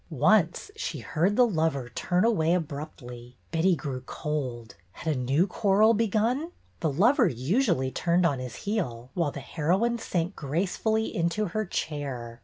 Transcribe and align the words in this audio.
Once 0.09 0.71
she 0.75 0.97
heard 0.97 1.35
the 1.35 1.45
lover 1.45 1.87
turn 1.89 2.25
away 2.25 2.55
abruptly. 2.55 3.37
Betty 3.51 3.75
grew 3.75 4.01
cold. 4.01 4.73
Had 4.93 5.15
a 5.15 5.19
new 5.19 5.45
quarrel 5.45 5.93
begun? 5.93 6.53
The 6.79 6.91
lover 6.91 7.27
usually 7.27 7.91
turned 7.91 8.25
on 8.25 8.39
his 8.39 8.55
heel, 8.65 9.11
while 9.13 9.29
the 9.29 9.41
heroine 9.41 9.99
sank 9.99 10.35
gracefully 10.35 11.15
into 11.15 11.49
her 11.49 11.65
chair. 11.67 12.39